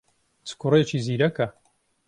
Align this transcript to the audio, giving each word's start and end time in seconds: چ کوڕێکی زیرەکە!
چ 0.47 0.49
کوڕێکی 0.61 0.99
زیرەکە! 1.05 1.47